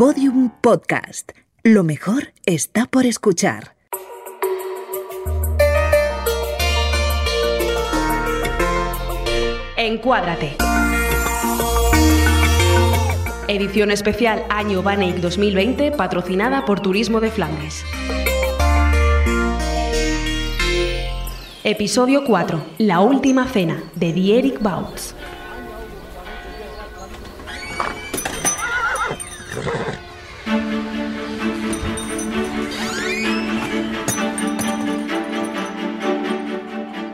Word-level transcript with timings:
Podium 0.00 0.48
Podcast. 0.62 1.32
Lo 1.62 1.84
mejor 1.84 2.32
está 2.46 2.86
por 2.86 3.04
escuchar. 3.04 3.76
Encuádrate. 9.76 10.56
Edición 13.46 13.90
especial 13.90 14.46
Año 14.48 14.82
Baneic 14.82 15.16
2020 15.16 15.90
patrocinada 15.90 16.64
por 16.64 16.80
Turismo 16.80 17.20
de 17.20 17.30
Flandes. 17.30 17.84
Episodio 21.62 22.24
4. 22.24 22.58
La 22.78 23.00
última 23.00 23.46
cena 23.46 23.82
de 23.96 24.14
Dierik 24.14 24.62
Bouts. 24.62 25.14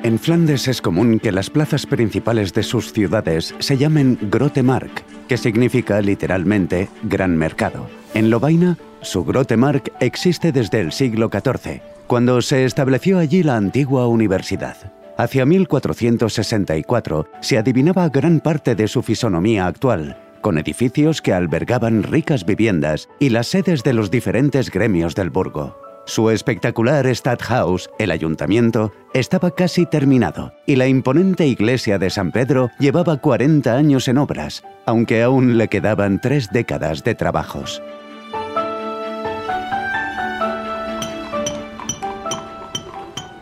En 0.06 0.20
Flandes 0.20 0.68
es 0.68 0.80
común 0.80 1.18
que 1.18 1.32
las 1.32 1.50
plazas 1.50 1.84
principales 1.84 2.54
de 2.54 2.62
sus 2.62 2.92
ciudades 2.92 3.56
se 3.58 3.76
llamen 3.76 4.16
Grote 4.30 4.62
Markt, 4.62 5.00
que 5.26 5.36
significa 5.36 6.00
literalmente 6.00 6.88
gran 7.02 7.36
mercado. 7.36 7.88
En 8.14 8.30
Lovaina, 8.30 8.78
su 9.00 9.24
Grote 9.24 9.56
Markt 9.56 9.88
existe 9.98 10.52
desde 10.52 10.78
el 10.78 10.92
siglo 10.92 11.28
XIV, 11.28 11.80
cuando 12.06 12.40
se 12.40 12.64
estableció 12.64 13.18
allí 13.18 13.42
la 13.42 13.56
antigua 13.56 14.06
universidad. 14.06 14.76
Hacia 15.18 15.44
1464 15.44 17.26
se 17.40 17.58
adivinaba 17.58 18.08
gran 18.08 18.38
parte 18.38 18.76
de 18.76 18.86
su 18.86 19.02
fisonomía 19.02 19.66
actual, 19.66 20.18
con 20.40 20.56
edificios 20.56 21.20
que 21.20 21.32
albergaban 21.32 22.04
ricas 22.04 22.46
viviendas 22.46 23.08
y 23.18 23.30
las 23.30 23.48
sedes 23.48 23.82
de 23.82 23.92
los 23.92 24.12
diferentes 24.12 24.70
gremios 24.70 25.16
del 25.16 25.30
burgo. 25.30 25.85
Su 26.06 26.30
espectacular 26.30 27.04
Stadthaus, 27.12 27.90
el 27.98 28.12
ayuntamiento, 28.12 28.92
estaba 29.12 29.50
casi 29.50 29.86
terminado 29.86 30.52
y 30.64 30.76
la 30.76 30.86
imponente 30.86 31.48
iglesia 31.48 31.98
de 31.98 32.10
San 32.10 32.30
Pedro 32.30 32.70
llevaba 32.78 33.16
40 33.16 33.74
años 33.74 34.06
en 34.06 34.18
obras, 34.18 34.62
aunque 34.86 35.24
aún 35.24 35.58
le 35.58 35.66
quedaban 35.66 36.20
tres 36.20 36.50
décadas 36.52 37.02
de 37.02 37.16
trabajos. 37.16 37.82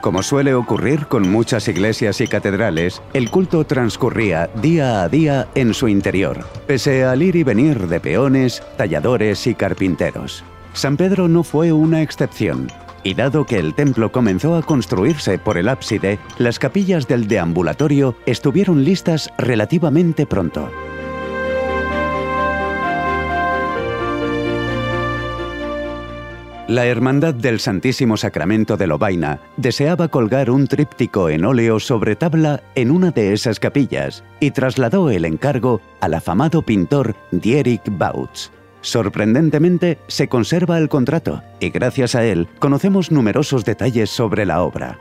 Como 0.00 0.22
suele 0.22 0.54
ocurrir 0.54 1.06
con 1.06 1.30
muchas 1.30 1.68
iglesias 1.68 2.22
y 2.22 2.26
catedrales, 2.26 3.02
el 3.12 3.30
culto 3.30 3.64
transcurría 3.64 4.48
día 4.62 5.02
a 5.02 5.08
día 5.10 5.48
en 5.54 5.74
su 5.74 5.86
interior, 5.86 6.46
pese 6.66 7.04
al 7.04 7.22
ir 7.22 7.36
y 7.36 7.42
venir 7.42 7.88
de 7.88 8.00
peones, 8.00 8.62
talladores 8.78 9.46
y 9.46 9.54
carpinteros. 9.54 10.44
San 10.75 10.97
Pedro 10.97 11.28
no 11.28 11.44
fue 11.44 11.72
una 11.72 12.03
excepción, 12.03 12.67
y 13.05 13.14
dado 13.14 13.47
que 13.47 13.58
el 13.58 13.75
templo 13.75 14.11
comenzó 14.11 14.56
a 14.56 14.62
construirse 14.62 15.39
por 15.39 15.56
el 15.56 15.69
ábside, 15.69 16.19
las 16.36 16.58
capillas 16.58 17.06
del 17.06 17.28
deambulatorio 17.28 18.16
estuvieron 18.27 18.84
listas 18.84 19.33
relativamente 19.39 20.27
pronto. 20.27 20.69
La 26.66 26.86
Hermandad 26.86 27.34
del 27.34 27.61
Santísimo 27.61 28.16
Sacramento 28.16 28.77
de 28.77 28.88
Lovaina 28.88 29.38
deseaba 29.56 30.09
colgar 30.09 30.50
un 30.50 30.66
tríptico 30.66 31.28
en 31.28 31.44
óleo 31.44 31.78
sobre 31.78 32.16
tabla 32.16 32.62
en 32.75 32.91
una 32.91 33.12
de 33.12 33.33
esas 33.33 33.61
capillas 33.61 34.25
y 34.41 34.50
trasladó 34.50 35.11
el 35.11 35.25
encargo 35.25 35.81
al 36.00 36.14
afamado 36.14 36.62
pintor 36.62 37.14
Bouts. 37.31 38.50
Sorprendentemente, 38.84 39.98
se 40.08 40.28
conserva 40.28 40.77
el 40.77 40.90
contrato 40.90 41.42
y 41.58 41.70
gracias 41.70 42.14
a 42.14 42.22
él 42.22 42.48
conocemos 42.58 43.10
numerosos 43.10 43.64
detalles 43.64 44.10
sobre 44.10 44.44
la 44.44 44.62
obra. 44.62 44.98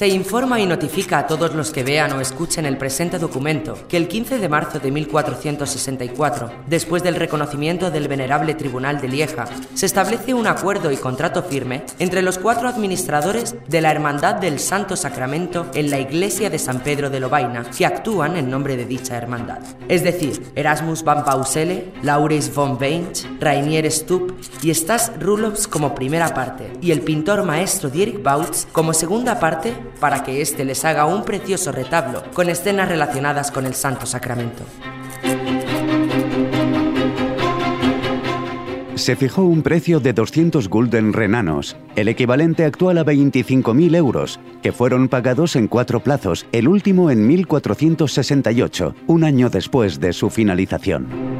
Se 0.00 0.08
informa 0.08 0.58
y 0.58 0.64
notifica 0.64 1.18
a 1.18 1.26
todos 1.26 1.54
los 1.54 1.72
que 1.72 1.84
vean 1.84 2.12
o 2.12 2.22
escuchen 2.22 2.64
el 2.64 2.78
presente 2.78 3.18
documento 3.18 3.76
que 3.86 3.98
el 3.98 4.08
15 4.08 4.38
de 4.38 4.48
marzo 4.48 4.78
de 4.78 4.90
1464, 4.90 6.50
después 6.66 7.02
del 7.02 7.16
reconocimiento 7.16 7.90
del 7.90 8.08
Venerable 8.08 8.54
Tribunal 8.54 8.98
de 9.02 9.08
Lieja, 9.08 9.44
se 9.74 9.84
establece 9.84 10.32
un 10.32 10.46
acuerdo 10.46 10.90
y 10.90 10.96
contrato 10.96 11.42
firme 11.42 11.84
entre 11.98 12.22
los 12.22 12.38
cuatro 12.38 12.66
administradores 12.66 13.54
de 13.68 13.82
la 13.82 13.90
Hermandad 13.90 14.36
del 14.36 14.58
Santo 14.58 14.96
Sacramento 14.96 15.66
en 15.74 15.90
la 15.90 16.00
Iglesia 16.00 16.48
de 16.48 16.58
San 16.58 16.80
Pedro 16.80 17.10
de 17.10 17.20
Lovaina, 17.20 17.64
que 17.64 17.84
actúan 17.84 18.38
en 18.38 18.48
nombre 18.48 18.78
de 18.78 18.86
dicha 18.86 19.18
hermandad. 19.18 19.58
Es 19.86 20.02
decir, 20.02 20.50
Erasmus 20.54 21.04
van 21.04 21.26
Pausele, 21.26 21.92
Laureis 22.02 22.54
von 22.54 22.78
Weinch, 22.80 23.26
Rainier 23.38 23.92
Stupp 23.92 24.32
y 24.62 24.72
Stas 24.72 25.12
Rulops 25.20 25.68
como 25.68 25.94
primera 25.94 26.32
parte, 26.32 26.72
y 26.80 26.90
el 26.90 27.02
pintor 27.02 27.44
maestro 27.44 27.90
Dierik 27.90 28.22
Bautz 28.22 28.64
como 28.72 28.94
segunda 28.94 29.38
parte 29.38 29.89
para 29.98 30.22
que 30.22 30.40
éste 30.40 30.64
les 30.64 30.84
haga 30.84 31.06
un 31.06 31.24
precioso 31.24 31.72
retablo 31.72 32.22
con 32.32 32.48
escenas 32.48 32.88
relacionadas 32.88 33.50
con 33.50 33.66
el 33.66 33.74
Santo 33.74 34.06
Sacramento. 34.06 34.64
Se 39.00 39.16
fijó 39.16 39.44
un 39.44 39.62
precio 39.62 39.98
de 39.98 40.12
200 40.12 40.68
gulden 40.68 41.14
renanos, 41.14 41.74
el 41.96 42.08
equivalente 42.08 42.66
actual 42.66 42.98
a 42.98 43.04
25.000 43.04 43.96
euros, 43.96 44.38
que 44.62 44.72
fueron 44.72 45.08
pagados 45.08 45.56
en 45.56 45.68
cuatro 45.68 46.00
plazos, 46.00 46.46
el 46.52 46.68
último 46.68 47.10
en 47.10 47.26
1468, 47.26 48.94
un 49.06 49.24
año 49.24 49.48
después 49.48 50.00
de 50.00 50.12
su 50.12 50.28
finalización. 50.28 51.39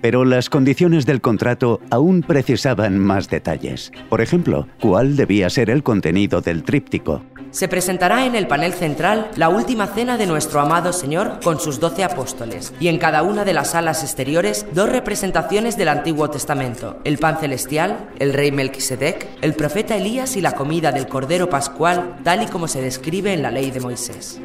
Pero 0.00 0.24
las 0.24 0.48
condiciones 0.48 1.06
del 1.06 1.20
contrato 1.20 1.80
aún 1.90 2.22
precisaban 2.22 2.98
más 2.98 3.28
detalles. 3.28 3.92
Por 4.08 4.20
ejemplo, 4.20 4.66
cuál 4.80 5.16
debía 5.16 5.50
ser 5.50 5.70
el 5.70 5.82
contenido 5.82 6.40
del 6.40 6.62
tríptico. 6.62 7.22
Se 7.50 7.66
presentará 7.66 8.26
en 8.26 8.36
el 8.36 8.46
panel 8.46 8.72
central 8.72 9.28
la 9.34 9.48
última 9.48 9.88
cena 9.88 10.16
de 10.16 10.26
nuestro 10.26 10.60
amado 10.60 10.92
Señor 10.92 11.40
con 11.42 11.58
sus 11.58 11.80
doce 11.80 12.04
apóstoles, 12.04 12.72
y 12.78 12.86
en 12.86 12.98
cada 12.98 13.24
una 13.24 13.44
de 13.44 13.52
las 13.52 13.72
salas 13.72 14.04
exteriores 14.04 14.66
dos 14.72 14.88
representaciones 14.88 15.76
del 15.76 15.88
Antiguo 15.88 16.30
Testamento, 16.30 17.00
el 17.02 17.18
pan 17.18 17.38
celestial, 17.40 18.08
el 18.20 18.32
rey 18.34 18.52
Melquisedec, 18.52 19.26
el 19.40 19.54
profeta 19.54 19.96
Elías 19.96 20.36
y 20.36 20.40
la 20.40 20.52
comida 20.52 20.92
del 20.92 21.08
Cordero 21.08 21.50
Pascual, 21.50 22.18
tal 22.22 22.44
y 22.44 22.46
como 22.46 22.68
se 22.68 22.82
describe 22.82 23.32
en 23.32 23.42
la 23.42 23.50
ley 23.50 23.72
de 23.72 23.80
Moisés. 23.80 24.40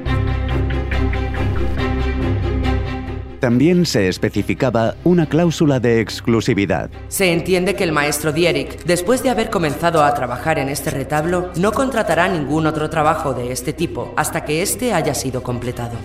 También 3.46 3.86
se 3.86 4.08
especificaba 4.08 4.96
una 5.04 5.28
cláusula 5.28 5.80
de 5.80 6.02
exclusividad. 6.02 6.90
Se 7.10 7.32
entiende 7.32 7.76
que 7.76 7.84
el 7.84 7.92
maestro 7.92 8.34
Dierik, 8.34 8.84
después 8.86 9.22
de 9.22 9.30
haber 9.30 9.52
comenzado 9.52 10.04
a 10.04 10.12
trabajar 10.16 10.58
en 10.58 10.68
este 10.68 10.90
retablo, 10.90 11.52
no 11.56 11.72
contratará 11.72 12.28
ningún 12.28 12.66
otro 12.66 12.90
trabajo 12.90 13.36
de 13.36 13.52
este 13.52 13.72
tipo 13.72 14.12
hasta 14.18 14.46
que 14.46 14.64
éste 14.64 14.94
haya 14.94 15.14
sido 15.14 15.44
completado. 15.44 15.96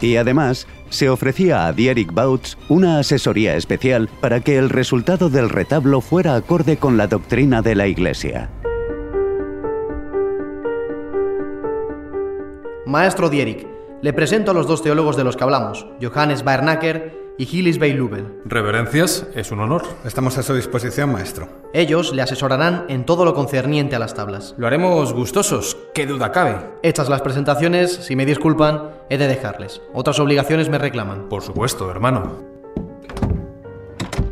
Y 0.00 0.16
además, 0.16 0.66
se 0.88 1.08
ofrecía 1.08 1.68
a 1.68 1.72
Dierik 1.72 2.12
Bautz 2.12 2.56
una 2.68 2.98
asesoría 2.98 3.54
especial 3.54 4.10
para 4.20 4.40
que 4.40 4.58
el 4.58 4.70
resultado 4.70 5.30
del 5.30 5.48
retablo 5.48 6.00
fuera 6.00 6.34
acorde 6.34 6.78
con 6.78 6.96
la 6.96 7.06
doctrina 7.06 7.62
de 7.62 7.76
la 7.76 7.86
Iglesia. 7.86 8.50
Maestro 12.86 13.30
Dierik, 13.30 13.69
le 14.02 14.12
presento 14.12 14.50
a 14.50 14.54
los 14.54 14.66
dos 14.66 14.82
teólogos 14.82 15.16
de 15.16 15.24
los 15.24 15.36
que 15.36 15.44
hablamos, 15.44 15.86
Johannes 16.00 16.42
Baernacker 16.42 17.34
y 17.36 17.46
Gilles 17.46 17.78
Beilubel. 17.78 18.40
Reverencias, 18.44 19.26
es 19.34 19.50
un 19.50 19.60
honor. 19.60 19.82
Estamos 20.04 20.36
a 20.38 20.42
su 20.42 20.54
disposición, 20.54 21.12
maestro. 21.12 21.48
Ellos 21.72 22.12
le 22.14 22.22
asesorarán 22.22 22.86
en 22.88 23.04
todo 23.04 23.24
lo 23.24 23.34
concerniente 23.34 23.96
a 23.96 23.98
las 23.98 24.14
tablas. 24.14 24.54
Lo 24.58 24.66
haremos 24.66 25.12
gustosos, 25.12 25.76
qué 25.94 26.06
duda 26.06 26.32
cabe. 26.32 26.56
Hechas 26.82 27.08
las 27.08 27.22
presentaciones, 27.22 27.94
si 27.94 28.16
me 28.16 28.26
disculpan, 28.26 28.90
he 29.08 29.18
de 29.18 29.28
dejarles. 29.28 29.80
Otras 29.92 30.18
obligaciones 30.18 30.68
me 30.68 30.78
reclaman. 30.78 31.28
Por 31.28 31.42
supuesto, 31.42 31.90
hermano. 31.90 32.48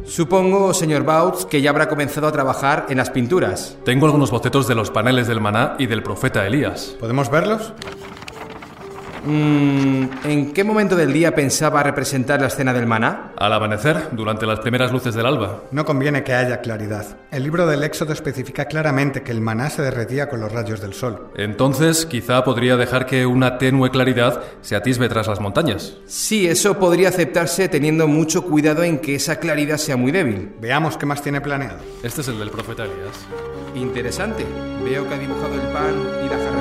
Supongo, 0.05 0.73
señor 0.73 1.05
Bautz, 1.05 1.44
que 1.44 1.61
ya 1.61 1.69
habrá 1.69 1.88
comenzado 1.88 2.26
a 2.26 2.32
trabajar 2.32 2.87
en 2.88 2.97
las 2.97 3.11
pinturas. 3.11 3.76
Tengo 3.85 4.06
algunos 4.06 4.31
bocetos 4.31 4.67
de 4.67 4.75
los 4.75 4.91
paneles 4.91 5.29
del 5.29 5.41
maná 5.41 5.76
y 5.79 5.87
del 5.87 6.03
profeta 6.03 6.47
Elías. 6.47 6.97
¿Podemos 6.99 7.31
verlos? 7.31 7.75
Mm, 9.25 10.05
¿En 10.25 10.53
qué 10.53 10.65
momento 10.65 10.97
del 10.97 11.12
día 11.12 11.35
pensaba 11.35 11.82
representar 11.82 12.41
la 12.41 12.49
escena 12.49 12.73
del 12.73 12.87
maná? 12.87 13.32
Al 13.37 13.53
amanecer, 13.53 14.09
durante 14.12 14.47
las 14.47 14.61
primeras 14.61 14.93
luces 14.93 15.15
del 15.15 15.26
alba. 15.26 15.62
No 15.70 15.85
conviene 15.85 16.23
que 16.23 16.35
haya 16.35 16.61
claridad. 16.61 17.06
El 17.31 17.43
libro 17.43 17.67
del 17.67 17.82
Éxodo 17.82 18.12
especifica 18.12 18.67
claramente 18.67 19.23
que 19.23 19.32
el 19.32 19.41
maná 19.41 19.70
se 19.70 19.82
derretía 19.82 20.29
con 20.29 20.41
los 20.41 20.53
rayos 20.53 20.81
del 20.81 20.94
sol. 20.94 21.31
Entonces, 21.37 22.06
quizá 22.06 22.44
podría 22.44 22.76
dejar 22.76 23.06
que 23.06 23.26
una 23.26 23.59
tenue 23.59 23.91
claridad 23.91 24.43
se 24.61 24.76
atisbe 24.76 25.09
tras 25.09 25.29
las 25.29 25.41
montañas. 25.41 25.97
Sí, 26.06 26.47
eso 26.47 26.79
podría 26.79 27.09
aceptarse 27.09 27.69
teniendo 27.69 28.06
mucho 28.09 28.43
cuidado 28.43 28.82
en 28.82 28.99
que 28.99 29.17
esa 29.17 29.37
claridad 29.37 29.76
sea 29.76 29.97
muy 29.97 30.12
débil. 30.12 30.55
Veamos 30.61 30.97
qué 30.97 31.06
más 31.06 31.23
tiene 31.23 31.41
planeado. 31.41 31.79
Este 32.03 32.20
es 32.20 32.29
el 32.29 32.38
del 32.38 32.50
profeta 32.50 32.85
Elías. 32.85 33.26
Interesante. 33.75 34.44
Veo 34.85 35.06
que 35.09 35.15
ha 35.15 35.19
dibujado 35.19 35.55
el 35.55 35.69
pan 35.69 35.94
y 36.25 36.29
la 36.29 36.38
jarra 36.38 36.61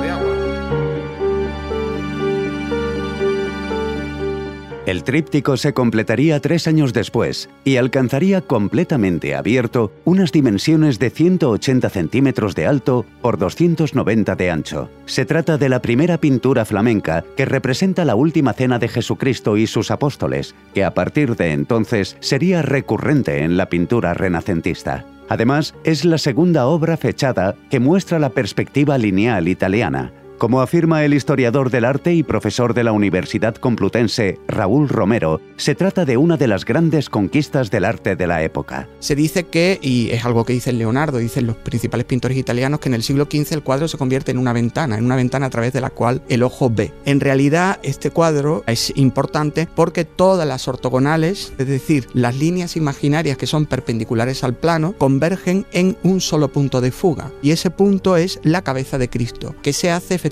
El 4.88 5.04
tríptico 5.04 5.58
se 5.58 5.74
completaría 5.74 6.40
tres 6.40 6.66
años 6.66 6.94
después 6.94 7.50
y 7.62 7.76
alcanzaría 7.76 8.40
completamente 8.40 9.34
abierto 9.34 9.92
unas 10.06 10.32
dimensiones 10.32 10.98
de 10.98 11.10
180 11.10 11.90
centímetros 11.90 12.54
de 12.54 12.64
alto 12.64 13.04
por 13.20 13.36
290 13.36 14.34
de 14.34 14.50
ancho. 14.50 14.88
Se 15.04 15.26
trata 15.26 15.58
de 15.58 15.68
la 15.68 15.82
primera 15.82 16.16
pintura 16.16 16.64
flamenca 16.64 17.22
que 17.36 17.44
representa 17.44 18.06
la 18.06 18.14
última 18.14 18.54
cena 18.54 18.78
de 18.78 18.88
Jesucristo 18.88 19.58
y 19.58 19.66
sus 19.66 19.90
apóstoles, 19.90 20.54
que 20.72 20.84
a 20.84 20.94
partir 20.94 21.36
de 21.36 21.52
entonces 21.52 22.16
sería 22.20 22.62
recurrente 22.62 23.42
en 23.42 23.58
la 23.58 23.68
pintura 23.68 24.14
renacentista. 24.14 25.04
Además, 25.28 25.74
es 25.84 26.06
la 26.06 26.16
segunda 26.16 26.66
obra 26.66 26.96
fechada 26.96 27.56
que 27.68 27.78
muestra 27.78 28.18
la 28.18 28.30
perspectiva 28.30 28.96
lineal 28.96 29.48
italiana, 29.48 30.12
como 30.38 30.62
afirma 30.62 31.04
el 31.04 31.14
historiador 31.14 31.70
del 31.70 31.84
arte 31.84 32.14
y 32.14 32.22
profesor 32.22 32.72
de 32.72 32.84
la 32.84 32.92
Universidad 32.92 33.56
Complutense, 33.56 34.38
Raúl 34.46 34.88
Romero, 34.88 35.40
se 35.56 35.74
trata 35.74 36.04
de 36.04 36.16
una 36.16 36.36
de 36.36 36.46
las 36.46 36.64
grandes 36.64 37.10
conquistas 37.10 37.70
del 37.72 37.84
arte 37.84 38.14
de 38.14 38.26
la 38.28 38.42
época. 38.44 38.88
Se 39.00 39.16
dice 39.16 39.44
que, 39.44 39.80
y 39.82 40.10
es 40.10 40.24
algo 40.24 40.44
que 40.44 40.52
dice 40.52 40.72
Leonardo, 40.72 41.18
dicen 41.18 41.48
los 41.48 41.56
principales 41.56 42.06
pintores 42.06 42.38
italianos, 42.38 42.78
que 42.78 42.88
en 42.88 42.94
el 42.94 43.02
siglo 43.02 43.26
XV 43.30 43.52
el 43.52 43.62
cuadro 43.62 43.88
se 43.88 43.98
convierte 43.98 44.30
en 44.30 44.38
una 44.38 44.52
ventana, 44.52 44.96
en 44.96 45.04
una 45.04 45.16
ventana 45.16 45.46
a 45.46 45.50
través 45.50 45.72
de 45.72 45.80
la 45.80 45.90
cual 45.90 46.22
el 46.28 46.44
ojo 46.44 46.70
ve. 46.70 46.92
En 47.04 47.18
realidad, 47.18 47.80
este 47.82 48.10
cuadro 48.10 48.62
es 48.68 48.92
importante 48.94 49.68
porque 49.74 50.04
todas 50.04 50.46
las 50.46 50.68
ortogonales, 50.68 51.52
es 51.58 51.66
decir, 51.66 52.06
las 52.14 52.36
líneas 52.36 52.76
imaginarias 52.76 53.36
que 53.36 53.48
son 53.48 53.66
perpendiculares 53.66 54.44
al 54.44 54.54
plano, 54.54 54.94
convergen 54.96 55.66
en 55.72 55.96
un 56.04 56.20
solo 56.20 56.48
punto 56.48 56.80
de 56.80 56.92
fuga. 56.92 57.32
Y 57.42 57.50
ese 57.50 57.70
punto 57.70 58.16
es 58.16 58.38
la 58.44 58.62
cabeza 58.62 58.98
de 58.98 59.10
Cristo, 59.10 59.56
que 59.62 59.72
se 59.72 59.90
hace 59.90 60.14
efectivamente 60.14 60.27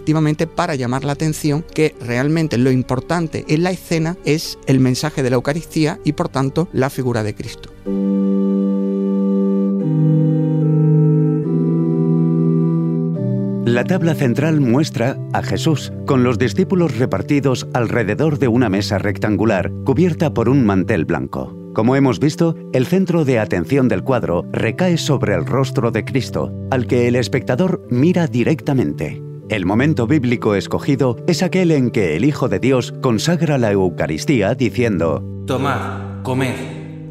para 0.54 0.74
llamar 0.74 1.04
la 1.04 1.12
atención 1.12 1.64
que 1.74 1.94
realmente 2.00 2.58
lo 2.58 2.70
importante 2.70 3.44
en 3.48 3.62
la 3.62 3.70
escena 3.70 4.16
es 4.24 4.58
el 4.66 4.80
mensaje 4.80 5.22
de 5.22 5.30
la 5.30 5.36
Eucaristía 5.36 5.98
y 6.04 6.12
por 6.12 6.28
tanto 6.28 6.68
la 6.72 6.90
figura 6.90 7.22
de 7.22 7.34
Cristo. 7.34 7.70
La 13.64 13.84
tabla 13.84 14.14
central 14.14 14.60
muestra 14.60 15.18
a 15.32 15.42
Jesús 15.42 15.92
con 16.06 16.22
los 16.22 16.38
discípulos 16.38 16.96
repartidos 16.96 17.66
alrededor 17.74 18.38
de 18.38 18.48
una 18.48 18.68
mesa 18.68 18.98
rectangular 18.98 19.70
cubierta 19.84 20.32
por 20.32 20.48
un 20.48 20.64
mantel 20.64 21.04
blanco. 21.04 21.54
Como 21.74 21.94
hemos 21.94 22.20
visto, 22.20 22.54
el 22.72 22.86
centro 22.86 23.24
de 23.26 23.38
atención 23.38 23.88
del 23.88 24.02
cuadro 24.02 24.46
recae 24.50 24.96
sobre 24.96 25.34
el 25.34 25.44
rostro 25.44 25.90
de 25.90 26.04
Cristo, 26.04 26.50
al 26.70 26.86
que 26.86 27.06
el 27.06 27.16
espectador 27.16 27.86
mira 27.90 28.28
directamente. 28.28 29.25
El 29.48 29.64
momento 29.64 30.08
bíblico 30.08 30.56
escogido 30.56 31.16
es 31.28 31.44
aquel 31.44 31.70
en 31.70 31.92
que 31.92 32.16
el 32.16 32.24
Hijo 32.24 32.48
de 32.48 32.58
Dios 32.58 32.92
consagra 33.00 33.58
la 33.58 33.70
Eucaristía 33.70 34.56
diciendo, 34.56 35.22
Tomad, 35.46 36.22
comed, 36.24 36.56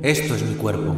esto 0.01 0.35
es 0.35 0.45
mi 0.45 0.55
cuerpo. 0.55 0.93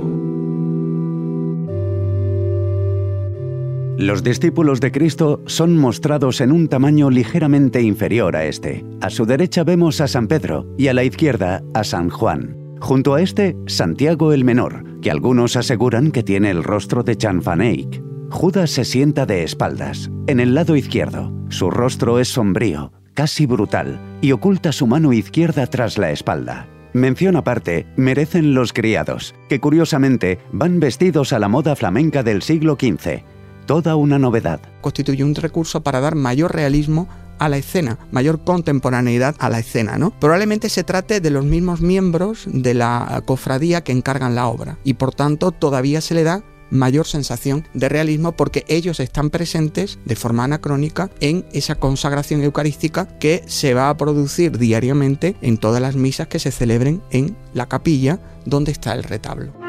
Los 3.99 4.23
discípulos 4.23 4.79
de 4.79 4.91
Cristo 4.91 5.43
son 5.45 5.77
mostrados 5.77 6.41
en 6.41 6.51
un 6.51 6.69
tamaño 6.69 7.11
ligeramente 7.11 7.83
inferior 7.83 8.35
a 8.35 8.45
este. 8.45 8.83
A 9.01 9.11
su 9.11 9.27
derecha 9.27 9.63
vemos 9.63 10.01
a 10.01 10.07
San 10.07 10.27
Pedro 10.27 10.65
y 10.75 10.87
a 10.87 10.93
la 10.95 11.03
izquierda 11.03 11.61
a 11.75 11.83
San 11.83 12.09
Juan. 12.09 12.57
Junto 12.79 13.13
a 13.13 13.21
este, 13.21 13.55
Santiago 13.67 14.33
el 14.33 14.43
Menor, 14.43 14.99
que 15.01 15.11
algunos 15.11 15.55
aseguran 15.55 16.11
que 16.11 16.23
tiene 16.23 16.49
el 16.49 16.63
rostro 16.63 17.03
de 17.03 17.15
van 17.43 17.61
Eyck. 17.61 18.06
Judas 18.29 18.71
se 18.71 18.83
sienta 18.83 19.25
de 19.25 19.43
espaldas, 19.43 20.11
en 20.27 20.39
el 20.39 20.53
lado 20.53 20.75
izquierdo. 20.75 21.31
Su 21.49 21.71
rostro 21.71 22.19
es 22.19 22.27
sombrío, 22.27 22.91
casi 23.13 23.45
brutal, 23.45 23.99
y 24.21 24.33
oculta 24.33 24.73
su 24.73 24.85
mano 24.85 25.13
izquierda 25.13 25.65
tras 25.67 25.97
la 25.97 26.11
espalda. 26.11 26.67
Mención 26.93 27.37
aparte 27.37 27.87
merecen 27.95 28.53
los 28.53 28.73
criados, 28.73 29.33
que 29.47 29.59
curiosamente 29.59 30.39
van 30.51 30.79
vestidos 30.79 31.31
a 31.31 31.39
la 31.39 31.47
moda 31.47 31.75
flamenca 31.75 32.21
del 32.21 32.41
siglo 32.41 32.77
XV. 32.79 33.23
Toda 33.65 33.95
una 33.95 34.19
novedad. 34.19 34.59
Constituye 34.81 35.23
un 35.23 35.35
recurso 35.35 35.81
para 35.81 36.01
dar 36.01 36.15
mayor 36.15 36.53
realismo 36.53 37.07
a 37.39 37.49
la 37.49 37.57
escena, 37.57 37.97
mayor 38.11 38.43
contemporaneidad 38.43 39.35
a 39.39 39.49
la 39.49 39.59
escena, 39.59 39.97
¿no? 39.97 40.11
Probablemente 40.19 40.69
se 40.69 40.83
trate 40.83 41.21
de 41.21 41.29
los 41.29 41.45
mismos 41.45 41.81
miembros 41.81 42.43
de 42.47 42.73
la 42.73 43.21
cofradía 43.25 43.83
que 43.83 43.91
encargan 43.93 44.35
la 44.35 44.47
obra 44.47 44.79
y 44.83 44.95
por 44.95 45.13
tanto 45.13 45.51
todavía 45.51 46.01
se 46.01 46.15
le 46.15 46.23
da 46.23 46.43
mayor 46.69 47.07
sensación 47.07 47.67
de 47.73 47.89
realismo 47.89 48.33
porque 48.33 48.65
ellos 48.67 48.99
están 48.99 49.29
presentes 49.29 49.99
de 50.05 50.15
forma 50.15 50.43
anacrónica 50.43 51.09
en 51.19 51.45
esa 51.53 51.75
consagración 51.75 52.41
eucarística 52.41 53.05
que 53.19 53.43
se 53.47 53.73
va 53.73 53.89
a 53.89 53.97
producir 53.97 54.57
diariamente 54.57 55.35
en 55.41 55.57
todas 55.57 55.81
las 55.81 55.95
misas 55.95 56.27
que 56.27 56.39
se 56.39 56.51
celebren 56.51 57.01
en 57.11 57.35
la 57.53 57.67
capilla 57.67 58.19
donde 58.45 58.71
está 58.71 58.93
el 58.93 59.03
retablo. 59.03 59.66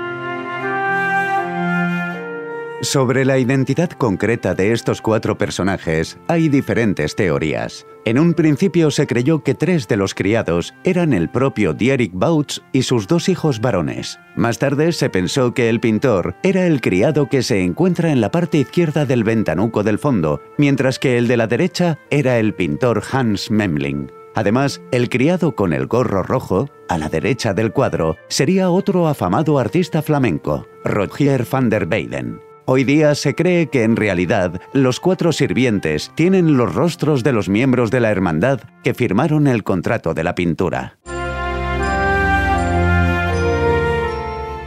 Sobre 2.81 3.25
la 3.25 3.39
identidad 3.39 3.91
concreta 3.91 4.55
de 4.55 4.71
estos 4.71 5.03
cuatro 5.03 5.37
personajes 5.37 6.17
hay 6.29 6.49
diferentes 6.49 7.17
teorías. 7.17 7.85
En 8.05 8.21
un 8.21 8.35
principio 8.35 8.93
se 8.93 9.09
creyó 9.09 9.43
que 9.43 9.57
tres 9.57 9.89
de 9.89 9.97
los 9.97 10.15
criados 10.15 10.75
eran 10.85 11.13
el 11.13 11.29
propio 11.29 11.73
Dierik 11.75 12.13
Bautz 12.15 12.61
y 12.71 12.83
sus 12.83 13.09
dos 13.09 13.29
hijos 13.29 13.61
varones. 13.61 14.21
Más 14.37 14.61
tarde 14.61 14.93
se 14.93 15.11
pensó 15.11 15.55
que 15.55 15.69
el 15.69 15.81
pintor 15.81 16.37
era 16.45 16.67
el 16.67 16.81
criado 16.81 17.29
que 17.29 17.43
se 17.43 17.65
encuentra 17.65 18.13
en 18.13 18.21
la 18.21 18.31
parte 18.31 18.59
izquierda 18.59 19.05
del 19.05 19.25
ventanuco 19.25 19.83
del 19.83 19.99
fondo, 19.99 20.41
mientras 20.57 21.01
que 21.01 21.19
el 21.19 21.27
de 21.27 21.37
la 21.37 21.49
derecha 21.49 21.99
era 22.11 22.39
el 22.39 22.55
pintor 22.55 23.03
Hans 23.11 23.51
Memling. 23.51 24.13
Además, 24.37 24.81
el 24.93 25.09
criado 25.09 25.57
con 25.57 25.73
el 25.73 25.89
gorro 25.89 26.23
rojo, 26.23 26.71
a 26.89 26.97
la 26.97 27.09
derecha 27.09 27.55
del 27.55 27.73
cuadro, 27.73 28.17
sería 28.29 28.71
otro 28.71 29.09
afamado 29.09 29.59
artista 29.59 30.01
flamenco, 30.01 30.69
Rogier 30.85 31.45
van 31.51 31.71
der 31.71 31.89
Weyden. 31.91 32.48
Hoy 32.71 32.85
día 32.85 33.15
se 33.15 33.35
cree 33.35 33.69
que 33.69 33.83
en 33.83 33.97
realidad 33.97 34.61
los 34.75 35.01
cuatro 35.01 35.33
sirvientes 35.33 36.13
tienen 36.15 36.59
los 36.59 36.75
rostros 36.75 37.25
de 37.25 37.33
los 37.33 37.49
miembros 37.49 37.91
de 37.91 38.01
la 38.01 38.11
hermandad 38.11 38.61
que 38.85 38.93
firmaron 38.93 39.47
el 39.47 39.65
contrato 39.65 40.13
de 40.13 40.23
la 40.23 40.35
pintura. 40.35 40.99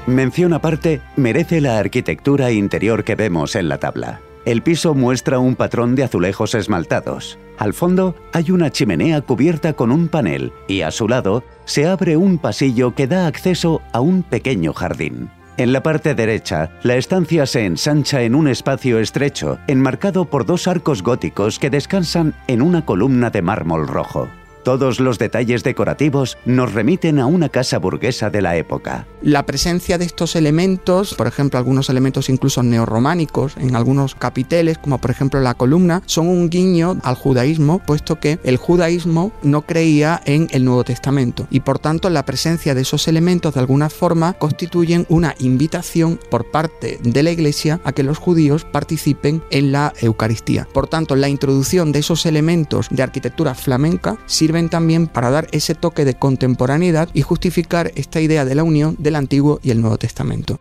Mención 0.08 0.54
aparte 0.54 1.00
merece 1.16 1.62
la 1.62 1.78
arquitectura 1.78 2.52
interior 2.52 3.04
que 3.04 3.14
vemos 3.14 3.56
en 3.56 3.70
la 3.70 3.78
tabla. 3.78 4.20
El 4.46 4.64
piso 4.64 4.96
muestra 4.96 5.38
un 5.38 5.56
patrón 5.56 5.94
de 5.94 6.04
azulejos 6.04 6.56
esmaltados. 6.56 7.38
Al 7.60 7.76
fondo 7.76 8.16
hay 8.34 8.50
una 8.50 8.72
chimenea 8.72 9.22
cubierta 9.22 9.74
con 9.74 9.92
un 9.92 10.08
panel 10.08 10.54
y 10.68 10.82
a 10.82 10.90
su 10.90 11.08
lado 11.08 11.44
se 11.66 11.86
abre 11.86 12.18
un 12.18 12.40
pasillo 12.40 12.96
que 12.96 13.06
da 13.06 13.28
acceso 13.28 13.84
a 13.94 14.02
un 14.02 14.24
pequeño 14.24 14.74
jardín. 14.74 15.30
En 15.58 15.74
la 15.74 15.84
parte 15.84 16.16
derecha, 16.16 16.72
la 16.82 16.96
estancia 16.96 17.46
se 17.46 17.66
ensancha 17.66 18.22
en 18.22 18.36
un 18.36 18.48
espacio 18.48 19.00
estrecho, 19.00 19.60
enmarcado 19.68 20.26
por 20.26 20.46
dos 20.46 20.68
arcos 20.68 21.04
góticos 21.04 21.60
que 21.60 21.70
descansan 21.70 22.34
en 22.48 22.62
una 22.62 22.86
columna 22.86 23.30
de 23.30 23.42
mármol 23.42 23.88
rojo. 23.88 24.30
Todos 24.64 25.00
los 25.00 25.18
detalles 25.18 25.64
decorativos 25.64 26.38
nos 26.46 26.74
remiten 26.74 27.20
a 27.20 27.26
una 27.26 27.50
casa 27.50 27.80
burguesa 27.80 28.30
de 28.30 28.42
la 28.42 28.56
época. 28.58 29.08
La 29.24 29.46
presencia 29.46 29.98
de 29.98 30.06
estos 30.06 30.36
elementos, 30.36 31.16
por 31.16 31.28
ejemplo 31.28 31.58
algunos 31.58 31.90
elementos 31.90 32.30
incluso 32.30 32.62
neorrománicos 32.62 33.58
en 33.58 33.76
algunos 33.76 34.14
capiteles, 34.14 34.78
como 34.78 35.00
por 35.00 35.12
ejemplo 35.12 35.40
la 35.40 35.56
columna, 35.56 36.04
son 36.06 36.28
un 36.28 36.50
guiño 36.50 36.98
al 37.04 37.16
judaísmo, 37.16 37.80
puesto 37.80 38.20
que 38.20 38.40
el 38.44 38.58
judaísmo 38.58 39.32
no 39.42 39.64
creía 39.64 40.22
en 40.26 40.48
el 40.52 40.64
Nuevo 40.64 40.84
Testamento 40.84 41.48
y 41.50 41.62
por 41.62 41.80
tanto 41.80 42.10
la 42.10 42.26
presencia 42.26 42.76
de 42.76 42.82
esos 42.82 43.08
elementos 43.08 43.54
de 43.54 43.60
alguna 43.60 43.90
forma 43.90 44.34
constituyen 44.34 45.06
una 45.10 45.36
invitación 45.40 46.20
por 46.30 46.52
parte 46.52 47.00
de 47.02 47.24
la 47.24 47.32
Iglesia 47.32 47.80
a 47.84 47.94
que 47.94 48.04
los 48.04 48.18
judíos 48.18 48.66
participen 48.66 49.42
en 49.50 49.72
la 49.72 49.94
Eucaristía. 50.02 50.68
Por 50.72 50.88
tanto, 50.88 51.16
la 51.16 51.30
introducción 51.30 51.92
de 51.92 52.00
esos 52.00 52.26
elementos 52.26 52.88
de 52.90 53.04
arquitectura 53.04 53.56
flamenca 53.56 54.18
sirve 54.26 54.51
también 54.70 55.08
para 55.08 55.30
dar 55.30 55.48
ese 55.52 55.76
toque 55.76 56.06
de 56.06 56.14
contemporaneidad 56.14 57.10
y 57.14 57.22
justificar 57.22 57.92
esta 57.96 58.22
idea 58.22 58.46
de 58.46 58.56
la 58.56 58.64
unión 58.64 58.96
del 59.00 59.16
Antiguo 59.16 59.60
y 59.64 59.72
el 59.72 59.82
Nuevo 59.82 59.98
Testamento. 59.98 60.60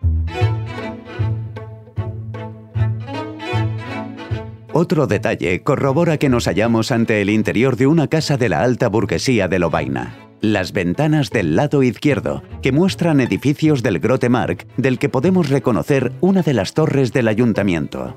Otro 4.73 5.07
detalle 5.07 5.63
corrobora 5.63 6.17
que 6.17 6.29
nos 6.29 6.47
hallamos 6.47 6.93
ante 6.93 7.21
el 7.21 7.31
interior 7.31 7.77
de 7.77 7.89
una 7.89 8.07
casa 8.07 8.37
de 8.37 8.49
la 8.49 8.63
alta 8.63 8.89
burguesía 8.89 9.49
de 9.49 9.59
Lovaina. 9.59 10.17
Las 10.41 10.73
ventanas 10.73 11.31
del 11.31 11.57
lado 11.57 11.83
izquierdo, 11.83 12.43
que 12.63 12.73
muestran 12.73 13.21
edificios 13.21 13.83
del 13.83 13.99
Grote 13.99 14.29
Mark, 14.29 14.67
del 14.77 14.99
que 14.99 15.09
podemos 15.09 15.51
reconocer 15.51 16.13
una 16.21 16.43
de 16.43 16.55
las 16.55 16.73
torres 16.73 17.13
del 17.13 17.29
ayuntamiento. 17.29 18.17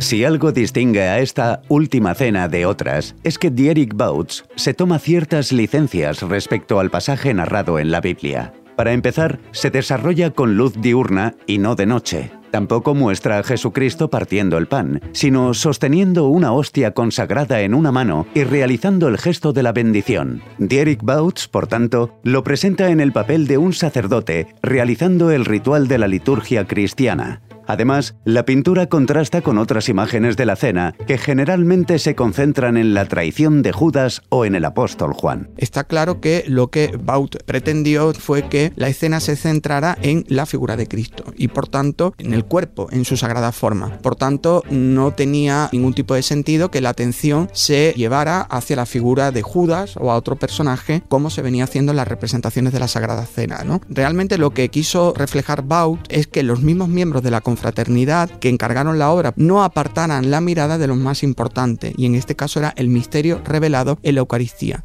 Si 0.00 0.24
algo 0.24 0.50
distingue 0.50 1.02
a 1.02 1.18
esta 1.18 1.60
última 1.68 2.14
cena 2.14 2.48
de 2.48 2.64
otras, 2.64 3.14
es 3.22 3.38
que 3.38 3.50
Dierik 3.50 3.92
Bouts 3.94 4.44
se 4.56 4.72
toma 4.72 4.98
ciertas 4.98 5.52
licencias 5.52 6.22
respecto 6.22 6.80
al 6.80 6.90
pasaje 6.90 7.34
narrado 7.34 7.78
en 7.78 7.90
la 7.90 8.00
Biblia. 8.00 8.54
Para 8.76 8.94
empezar, 8.94 9.40
se 9.52 9.70
desarrolla 9.70 10.30
con 10.30 10.56
luz 10.56 10.72
diurna 10.80 11.34
y 11.46 11.58
no 11.58 11.74
de 11.74 11.84
noche. 11.84 12.30
Tampoco 12.50 12.94
muestra 12.94 13.38
a 13.38 13.42
Jesucristo 13.42 14.08
partiendo 14.08 14.56
el 14.56 14.68
pan, 14.68 15.02
sino 15.12 15.52
sosteniendo 15.52 16.28
una 16.28 16.54
hostia 16.54 16.92
consagrada 16.92 17.60
en 17.60 17.74
una 17.74 17.92
mano 17.92 18.26
y 18.34 18.44
realizando 18.44 19.06
el 19.06 19.18
gesto 19.18 19.52
de 19.52 19.62
la 19.62 19.72
bendición. 19.72 20.42
Dierik 20.56 21.02
Bouts, 21.02 21.46
por 21.46 21.66
tanto, 21.66 22.18
lo 22.24 22.42
presenta 22.42 22.90
en 22.90 23.00
el 23.00 23.12
papel 23.12 23.46
de 23.46 23.58
un 23.58 23.74
sacerdote 23.74 24.46
realizando 24.62 25.30
el 25.30 25.44
ritual 25.44 25.88
de 25.88 25.98
la 25.98 26.08
liturgia 26.08 26.66
cristiana. 26.66 27.42
Además, 27.70 28.16
la 28.24 28.44
pintura 28.44 28.88
contrasta 28.88 29.42
con 29.42 29.56
otras 29.56 29.88
imágenes 29.88 30.36
de 30.36 30.44
la 30.44 30.56
cena 30.56 30.96
que 31.06 31.18
generalmente 31.18 32.00
se 32.00 32.16
concentran 32.16 32.76
en 32.76 32.94
la 32.94 33.04
traición 33.04 33.62
de 33.62 33.70
Judas 33.70 34.22
o 34.28 34.44
en 34.44 34.56
el 34.56 34.64
apóstol 34.64 35.12
Juan. 35.12 35.50
Está 35.56 35.84
claro 35.84 36.20
que 36.20 36.42
lo 36.48 36.72
que 36.72 36.98
Baut 37.00 37.44
pretendió 37.44 38.12
fue 38.12 38.48
que 38.48 38.72
la 38.74 38.88
escena 38.88 39.20
se 39.20 39.36
centrara 39.36 39.96
en 40.02 40.24
la 40.26 40.46
figura 40.46 40.76
de 40.76 40.88
Cristo 40.88 41.22
y 41.36 41.46
por 41.46 41.68
tanto 41.68 42.12
en 42.18 42.34
el 42.34 42.44
cuerpo, 42.44 42.88
en 42.90 43.04
su 43.04 43.16
sagrada 43.16 43.52
forma. 43.52 43.98
Por 43.98 44.16
tanto, 44.16 44.64
no 44.68 45.12
tenía 45.12 45.68
ningún 45.70 45.94
tipo 45.94 46.14
de 46.14 46.22
sentido 46.22 46.72
que 46.72 46.80
la 46.80 46.88
atención 46.88 47.50
se 47.52 47.94
llevara 47.96 48.40
hacia 48.40 48.74
la 48.74 48.86
figura 48.86 49.30
de 49.30 49.42
Judas 49.42 49.96
o 49.96 50.10
a 50.10 50.16
otro 50.16 50.34
personaje 50.34 51.04
como 51.08 51.30
se 51.30 51.40
venía 51.40 51.62
haciendo 51.62 51.92
en 51.92 51.98
las 51.98 52.08
representaciones 52.08 52.72
de 52.72 52.80
la 52.80 52.88
Sagrada 52.88 53.26
Cena. 53.26 53.62
¿no? 53.62 53.80
Realmente 53.88 54.38
lo 54.38 54.50
que 54.50 54.70
quiso 54.70 55.14
reflejar 55.16 55.62
Baut 55.62 56.00
es 56.08 56.26
que 56.26 56.42
los 56.42 56.62
mismos 56.62 56.88
miembros 56.88 57.22
de 57.22 57.30
la 57.30 57.40
fraternidad 57.60 58.28
que 58.28 58.48
encargaron 58.48 58.98
la 58.98 59.10
obra 59.10 59.32
no 59.36 59.62
apartaran 59.62 60.30
la 60.30 60.40
mirada 60.40 60.78
de 60.78 60.88
lo 60.88 60.96
más 60.96 61.22
importante, 61.22 61.92
y 61.96 62.06
en 62.06 62.16
este 62.16 62.34
caso 62.34 62.58
era 62.58 62.72
el 62.76 62.88
misterio 62.88 63.40
revelado 63.44 63.98
en 64.02 64.16
la 64.16 64.20
Eucaristía. 64.20 64.84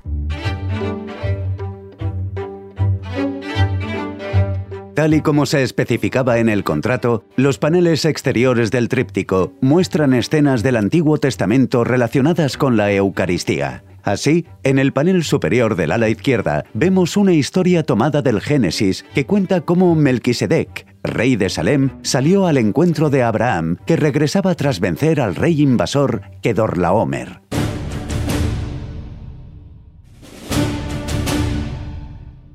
Tal 4.96 5.13
y 5.13 5.22
como 5.22 5.46
se 5.46 5.62
especificaba 5.62 6.38
en 6.38 6.48
el 6.48 6.63
contrato, 6.63 7.25
los 7.36 7.58
paneles 7.58 8.05
exteriores 8.05 8.72
del 8.72 8.88
tríptico 8.88 9.51
muestran 9.60 10.13
escenas 10.13 10.63
del 10.63 10.77
Antiguo 10.77 11.17
Testamento 11.17 11.84
relacionadas 11.84 12.55
con 12.55 12.77
la 12.77 12.94
Eucaristía. 12.94 13.84
Así, 14.03 14.46
en 14.63 14.79
el 14.79 14.94
panel 14.94 15.24
superior 15.24 15.75
del 15.75 15.91
ala 15.91 16.08
izquierda 16.08 16.63
vemos 16.74 17.17
una 17.17 17.34
historia 17.34 17.84
tomada 17.84 18.22
del 18.22 18.39
Génesis 18.39 19.03
que 19.13 19.25
cuenta 19.25 19.62
cómo 19.62 19.96
Melquisedec, 19.96 20.86
rey 21.08 21.36
de 21.36 21.50
Salem, 21.50 21.92
salió 22.02 22.48
al 22.48 22.58
encuentro 22.58 23.10
de 23.10 23.24
Abraham, 23.24 23.78
que 23.86 23.96
regresaba 23.96 24.56
tras 24.56 24.80
vencer 24.80 25.22
al 25.22 25.36
rey 25.36 25.62
invasor 25.62 26.22
Kedorlaomer. 26.42 27.42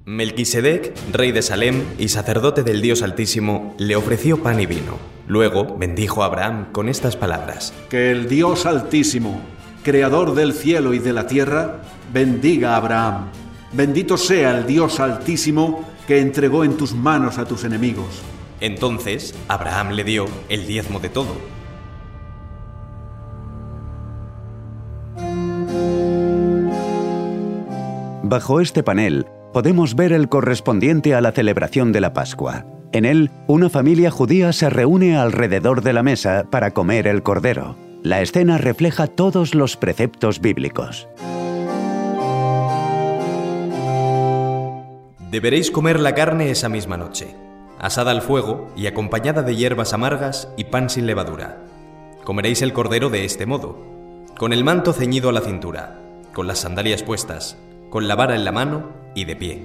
Melquisedec, 0.04 0.92
rey 1.12 1.30
de 1.30 1.40
Salem 1.40 1.84
y 1.98 2.08
sacerdote 2.08 2.62
del 2.62 2.82
Dios 2.82 3.02
Altísimo, 3.02 3.74
le 3.78 3.96
ofreció 3.96 4.42
pan 4.42 4.58
y 4.60 4.66
vino. 4.66 4.98
Luego 5.28 5.76
bendijo 5.78 6.22
a 6.22 6.26
Abraham 6.26 6.66
con 6.72 6.88
estas 6.88 7.16
palabras: 7.16 7.72
Que 7.88 8.10
el 8.10 8.28
Dios 8.28 8.66
Altísimo, 8.66 9.40
creador 9.84 10.34
del 10.34 10.52
cielo 10.52 10.94
y 10.94 10.98
de 10.98 11.12
la 11.12 11.28
tierra, 11.28 11.82
bendiga 12.12 12.74
a 12.74 12.76
Abraham. 12.78 13.28
Bendito 13.72 14.16
sea 14.16 14.58
el 14.58 14.66
Dios 14.66 14.98
Altísimo 14.98 15.88
que 16.08 16.18
entregó 16.18 16.64
en 16.64 16.76
tus 16.76 16.92
manos 16.92 17.38
a 17.38 17.44
tus 17.44 17.62
enemigos. 17.62 18.20
Entonces 18.60 19.34
Abraham 19.48 19.92
le 19.92 20.04
dio 20.04 20.26
el 20.48 20.66
diezmo 20.66 21.00
de 21.00 21.08
todo. 21.08 21.34
Bajo 28.22 28.60
este 28.60 28.82
panel 28.82 29.26
podemos 29.52 29.96
ver 29.96 30.12
el 30.12 30.28
correspondiente 30.28 31.14
a 31.14 31.20
la 31.20 31.32
celebración 31.32 31.90
de 31.90 32.00
la 32.00 32.12
Pascua. 32.12 32.64
En 32.92 33.04
él, 33.04 33.30
una 33.48 33.70
familia 33.70 34.10
judía 34.10 34.52
se 34.52 34.70
reúne 34.70 35.16
alrededor 35.16 35.82
de 35.82 35.92
la 35.92 36.02
mesa 36.02 36.44
para 36.50 36.72
comer 36.72 37.06
el 37.06 37.22
cordero. 37.22 37.76
La 38.02 38.20
escena 38.20 38.58
refleja 38.58 39.06
todos 39.06 39.54
los 39.54 39.76
preceptos 39.76 40.40
bíblicos. 40.40 41.08
Deberéis 45.30 45.70
comer 45.70 46.00
la 46.00 46.14
carne 46.14 46.50
esa 46.50 46.68
misma 46.68 46.96
noche, 46.96 47.34
asada 47.80 48.10
al 48.10 48.22
fuego 48.22 48.70
y 48.76 48.86
acompañada 48.86 49.42
de 49.42 49.56
hierbas 49.56 49.92
amargas 49.92 50.48
y 50.56 50.64
pan 50.64 50.90
sin 50.90 51.06
levadura. 51.06 51.58
Comeréis 52.24 52.62
el 52.62 52.72
cordero 52.72 53.10
de 53.10 53.24
este 53.24 53.46
modo, 53.46 53.78
con 54.38 54.52
el 54.52 54.62
manto 54.62 54.92
ceñido 54.92 55.30
a 55.30 55.32
la 55.32 55.40
cintura, 55.40 55.98
con 56.34 56.46
las 56.46 56.60
sandalias 56.60 57.02
puestas, 57.02 57.56
con 57.88 58.06
la 58.06 58.14
vara 58.14 58.36
en 58.36 58.44
la 58.44 58.52
mano 58.52 58.90
y 59.14 59.24
de 59.24 59.36
pie. 59.36 59.62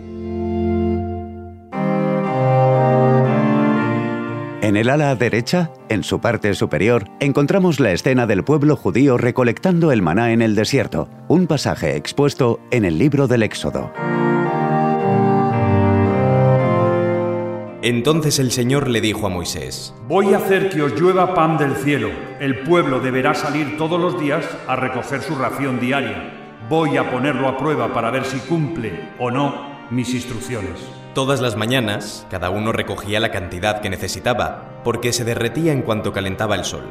En 4.61 4.77
el 4.77 4.89
ala 4.89 5.15
derecha, 5.15 5.69
en 5.89 6.03
su 6.03 6.19
parte 6.19 6.55
superior, 6.55 7.05
encontramos 7.19 7.79
la 7.79 7.91
escena 7.91 8.25
del 8.25 8.43
pueblo 8.43 8.75
judío 8.75 9.15
recolectando 9.15 9.91
el 9.91 10.01
maná 10.01 10.31
en 10.31 10.41
el 10.41 10.55
desierto, 10.55 11.07
un 11.27 11.45
pasaje 11.45 11.95
expuesto 11.95 12.59
en 12.71 12.83
el 12.83 12.97
libro 12.97 13.27
del 13.27 13.43
Éxodo. 13.43 13.91
Entonces 17.85 18.39
el 18.39 18.51
Señor 18.51 18.89
le 18.89 18.99
dijo 18.99 19.27
a 19.27 19.29
Moisés, 19.29 19.93
Voy 20.07 20.33
a 20.33 20.37
hacer 20.37 20.69
que 20.71 20.81
os 20.81 20.99
llueva 20.99 21.35
pan 21.35 21.55
del 21.59 21.75
cielo. 21.75 22.09
El 22.39 22.61
pueblo 22.63 22.99
deberá 22.99 23.35
salir 23.35 23.77
todos 23.77 24.01
los 24.01 24.19
días 24.19 24.43
a 24.65 24.75
recoger 24.75 25.21
su 25.21 25.35
ración 25.35 25.79
diaria. 25.79 26.57
Voy 26.67 26.97
a 26.97 27.11
ponerlo 27.11 27.47
a 27.47 27.59
prueba 27.59 27.93
para 27.93 28.09
ver 28.09 28.25
si 28.25 28.39
cumple 28.39 29.11
o 29.19 29.29
no 29.29 29.85
mis 29.91 30.15
instrucciones. 30.15 30.79
Todas 31.13 31.41
las 31.41 31.57
mañanas, 31.57 32.25
cada 32.31 32.49
uno 32.49 32.71
recogía 32.71 33.19
la 33.19 33.29
cantidad 33.29 33.81
que 33.81 33.91
necesitaba, 33.91 34.81
porque 34.83 35.13
se 35.13 35.23
derretía 35.23 35.71
en 35.71 35.83
cuanto 35.83 36.11
calentaba 36.11 36.55
el 36.55 36.63
sol. 36.63 36.85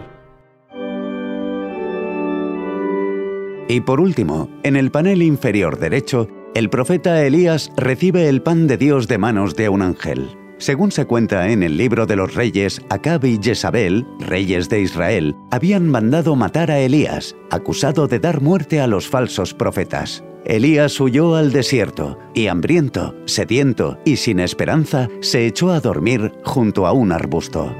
Y 3.67 3.81
por 3.81 3.99
último, 3.99 4.49
en 4.63 4.77
el 4.77 4.93
panel 4.93 5.23
inferior 5.23 5.81
derecho, 5.81 6.29
el 6.55 6.71
profeta 6.71 7.21
Elías 7.21 7.73
recibe 7.77 8.29
el 8.29 8.43
pan 8.43 8.69
de 8.69 8.77
Dios 8.77 9.09
de 9.09 9.19
manos 9.19 9.57
de 9.57 9.69
un 9.69 9.83
ángel. 9.83 10.44
Según 10.59 10.93
se 10.93 11.05
cuenta 11.05 11.49
en 11.51 11.63
el 11.63 11.77
libro 11.77 12.07
de 12.07 12.17
los 12.17 12.35
reyes, 12.35 12.81
Acab 12.89 13.25
y 13.25 13.39
Jezabel, 13.43 14.07
reyes 14.21 14.69
de 14.69 14.81
Israel, 14.81 15.35
habían 15.51 15.89
mandado 15.89 16.37
matar 16.37 16.71
a 16.71 16.79
Elías, 16.79 17.35
acusado 17.51 18.07
de 18.07 18.21
dar 18.21 18.41
muerte 18.41 18.81
a 18.81 18.87
los 18.87 19.09
falsos 19.09 19.53
profetas. 19.53 20.23
Elías 20.45 21.01
huyó 21.01 21.35
al 21.35 21.53
desierto 21.53 22.19
y 22.35 22.47
hambriento, 22.47 23.15
sediento 23.25 23.99
y 24.05 24.17
sin 24.17 24.41
esperanza, 24.41 25.09
se 25.21 25.47
echó 25.47 25.73
a 25.73 25.81
dormir 25.81 26.33
junto 26.45 26.87
a 26.87 26.93
un 26.93 27.13
arbusto. 27.13 27.75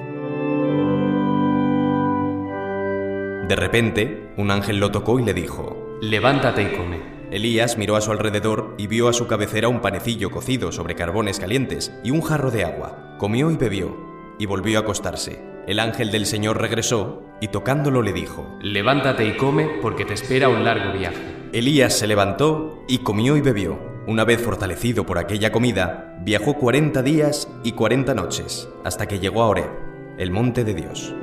De 3.49 3.57
repente, 3.57 4.31
un 4.39 4.51
ángel 4.51 4.81
lo 4.81 4.91
tocó 4.91 5.21
y 5.21 5.25
le 5.25 5.35
dijo, 5.35 5.99
Levántate 6.01 6.63
y 6.63 6.77
come. 6.77 7.14
Elías 7.31 7.79
miró 7.79 7.97
a 7.97 8.01
su 8.01 8.13
alrededor 8.13 8.75
y 8.79 8.87
vio 8.87 9.09
a 9.09 9.13
su 9.13 9.27
cabecera 9.27 9.69
un 9.69 9.81
panecillo 9.81 10.31
cocido 10.31 10.73
sobre 10.73 10.95
carbones 10.95 11.41
calientes 11.41 11.93
y 12.05 12.11
un 12.11 12.21
jarro 12.21 12.51
de 12.51 12.65
agua. 12.65 13.17
Comió 13.19 13.51
y 13.51 13.57
bebió, 13.57 13.97
y 14.39 14.47
volvió 14.47 14.79
a 14.79 14.83
acostarse. 14.83 15.43
El 15.67 15.81
ángel 15.81 16.11
del 16.11 16.27
Señor 16.27 16.61
regresó 16.61 17.23
y 17.41 17.49
tocándolo 17.49 18.03
le 18.03 18.13
dijo, 18.13 18.47
Levántate 18.61 19.27
y 19.27 19.37
come 19.37 19.69
porque 19.81 20.05
te 20.05 20.15
espera 20.15 20.49
un 20.49 20.65
largo 20.65 20.99
viaje. 20.99 21.35
Elías 21.53 21.97
se 21.99 22.07
levantó 22.07 22.85
y 22.89 22.99
comió 22.99 23.37
y 23.37 23.41
bebió. 23.41 23.79
Una 24.07 24.25
vez 24.25 24.41
fortalecido 24.41 25.07
por 25.07 25.19
aquella 25.19 25.51
comida, 25.51 26.19
viajó 26.23 26.55
cuarenta 26.55 27.03
días 27.03 27.49
y 27.63 27.73
cuarenta 27.73 28.15
noches, 28.15 28.69
hasta 28.85 29.07
que 29.07 29.19
llegó 29.19 29.43
a 29.43 29.49
Oreb, 29.49 29.71
el 30.19 30.31
monte 30.31 30.65
de 30.65 30.75
Dios. 30.75 31.15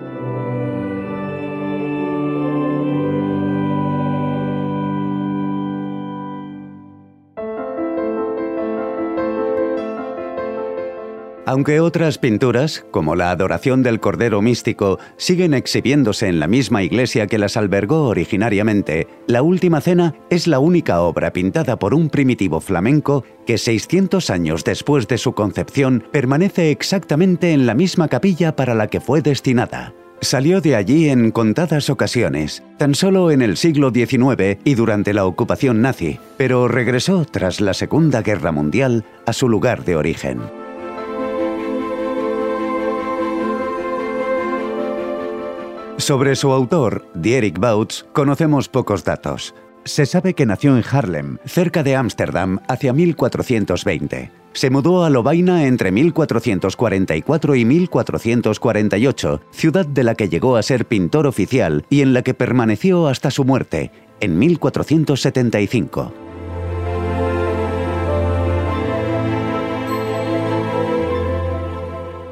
Aunque 11.45 11.79
otras 11.79 12.19
pinturas, 12.19 12.85
como 12.91 13.15
la 13.15 13.31
Adoración 13.31 13.81
del 13.81 13.99
Cordero 13.99 14.41
Místico, 14.43 14.99
siguen 15.17 15.55
exhibiéndose 15.55 16.27
en 16.27 16.39
la 16.39 16.47
misma 16.47 16.83
iglesia 16.83 17.25
que 17.25 17.39
las 17.39 17.57
albergó 17.57 18.03
originariamente, 18.07 19.07
La 19.27 19.41
Última 19.41 19.81
Cena 19.81 20.13
es 20.29 20.45
la 20.45 20.59
única 20.59 21.01
obra 21.01 21.33
pintada 21.33 21.79
por 21.79 21.95
un 21.95 22.09
primitivo 22.09 22.61
flamenco 22.61 23.23
que 23.47 23.57
600 23.57 24.29
años 24.29 24.63
después 24.63 25.07
de 25.07 25.17
su 25.17 25.33
concepción 25.33 26.03
permanece 26.11 26.69
exactamente 26.69 27.53
en 27.53 27.65
la 27.65 27.73
misma 27.73 28.07
capilla 28.07 28.55
para 28.55 28.75
la 28.75 28.87
que 28.87 29.01
fue 29.01 29.21
destinada. 29.23 29.95
Salió 30.21 30.61
de 30.61 30.75
allí 30.75 31.09
en 31.09 31.31
contadas 31.31 31.89
ocasiones, 31.89 32.61
tan 32.77 32.93
solo 32.93 33.31
en 33.31 33.41
el 33.41 33.57
siglo 33.57 33.89
XIX 33.89 34.59
y 34.63 34.75
durante 34.75 35.15
la 35.15 35.25
ocupación 35.25 35.81
nazi, 35.81 36.19
pero 36.37 36.67
regresó 36.67 37.25
tras 37.25 37.59
la 37.59 37.73
Segunda 37.73 38.21
Guerra 38.21 38.51
Mundial 38.51 39.03
a 39.25 39.33
su 39.33 39.49
lugar 39.49 39.83
de 39.83 39.95
origen. 39.95 40.60
Sobre 46.01 46.35
su 46.35 46.51
autor, 46.51 47.05
Dierik 47.13 47.59
Bouts, 47.59 48.07
conocemos 48.11 48.67
pocos 48.67 49.03
datos. 49.03 49.53
Se 49.85 50.07
sabe 50.07 50.33
que 50.33 50.47
nació 50.47 50.75
en 50.75 50.83
Haarlem, 50.83 51.37
cerca 51.45 51.83
de 51.83 51.95
Ámsterdam, 51.95 52.59
hacia 52.67 52.91
1420. 52.91 54.31
Se 54.53 54.71
mudó 54.71 55.05
a 55.05 55.11
Lovaina 55.11 55.67
entre 55.67 55.91
1444 55.91 57.55
y 57.55 57.65
1448, 57.65 59.41
ciudad 59.51 59.85
de 59.85 60.03
la 60.03 60.15
que 60.15 60.27
llegó 60.27 60.55
a 60.55 60.63
ser 60.63 60.87
pintor 60.87 61.27
oficial 61.27 61.85
y 61.91 62.01
en 62.01 62.15
la 62.15 62.23
que 62.23 62.33
permaneció 62.33 63.07
hasta 63.07 63.29
su 63.29 63.45
muerte, 63.45 63.91
en 64.21 64.39
1475. 64.39 66.30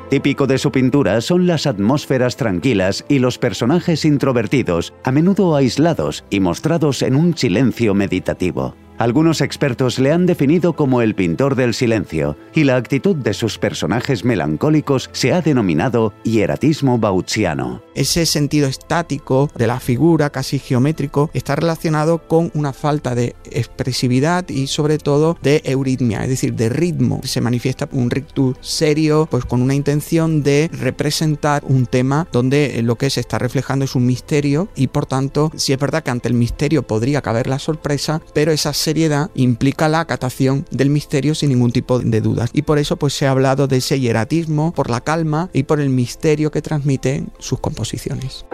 Típico 0.10 0.48
de 0.48 0.58
su 0.58 0.72
pintura 0.72 1.22
son 1.22 1.46
las 1.46 1.68
atmósferas 1.68 2.36
tranquilas 2.36 3.06
y 3.10 3.20
los 3.20 3.38
personajes 3.38 4.06
introvertidos, 4.06 4.92
a 5.04 5.12
menudo 5.12 5.56
aislados 5.56 6.24
y 6.32 6.40
mostrados 6.40 7.04
en 7.04 7.16
un 7.16 7.38
silencio 7.38 7.94
meditativo. 7.94 8.74
Algunos 9.00 9.40
expertos 9.40 9.98
le 9.98 10.12
han 10.12 10.26
definido 10.26 10.74
como 10.74 11.02
el 11.02 11.16
pintor 11.16 11.56
del 11.56 11.74
silencio, 11.74 12.36
y 12.54 12.66
la 12.66 12.76
actitud 12.76 13.16
de 13.16 13.34
sus 13.34 13.58
personajes 13.58 14.26
melancólicos 14.26 15.10
se 15.14 15.32
ha 15.32 15.40
denominado 15.40 16.14
hieratismo 16.26 16.98
bauchiano. 16.98 17.82
Ese 17.96 18.26
sentido 18.26 18.68
estático 18.68 19.50
de 19.56 19.68
la 19.68 19.80
figura, 19.80 20.32
casi 20.32 20.60
geométrico, 20.60 21.30
está 21.34 21.56
relacionado 21.56 22.28
con 22.28 22.52
una 22.54 22.74
falta 22.74 23.16
de 23.16 23.38
expresividad 23.50 24.50
y 24.50 24.68
sobre 24.68 24.98
todo 24.98 25.38
de 25.42 25.62
euritmia, 25.64 26.24
es 26.24 26.30
decir, 26.30 26.54
de 26.56 26.68
ritmo. 26.68 27.22
Se 27.24 27.40
manifiesta 27.40 27.88
un 27.94 28.12
rictus 28.12 28.58
serio, 28.60 29.30
pues 29.32 29.46
con 29.46 29.62
una 29.62 29.76
intención 29.76 30.44
de 30.44 30.70
representar 30.74 31.64
un 31.66 31.86
tema 31.86 32.28
donde 32.34 32.82
lo 32.84 32.98
que 32.98 33.10
se 33.10 33.22
está 33.22 33.40
reflejando 33.40 33.86
es 33.86 33.96
un 33.96 34.06
misterio 34.06 34.68
y 34.76 34.88
por 34.88 35.06
tanto, 35.06 35.54
si 35.56 35.72
es 35.72 35.80
verdad 35.80 36.04
que 36.04 36.12
ante 36.12 36.28
el 36.28 36.34
misterio 36.34 36.84
podría 36.84 37.22
caber 37.22 37.48
la 37.48 37.60
sorpresa, 37.60 38.22
pero 38.34 38.52
esa 38.52 38.74
seriedad 38.90 39.30
implica 39.36 39.88
la 39.88 40.00
acatación 40.00 40.66
del 40.72 40.90
misterio 40.90 41.36
sin 41.36 41.50
ningún 41.50 41.72
tipo 41.72 42.00
de 42.00 42.22
dudas. 42.22 42.50
Y 42.54 42.64
por 42.64 42.80
eso 42.80 42.98
pues 42.98 43.14
se 43.14 43.28
ha 43.28 43.32
hablado 43.32 43.68
de 43.68 43.78
ese 43.78 44.00
hieratismo, 44.00 44.74
por 44.74 44.90
la 44.90 45.02
calma 45.02 45.52
y 45.54 45.64
por 45.64 45.80
el 45.80 45.90
misterio 45.90 46.50
que 46.50 46.64
transmiten 46.64 47.30
sus 47.38 47.60
composiciones. 47.60 48.46